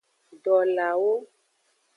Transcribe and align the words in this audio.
Dolawo. 0.43 1.13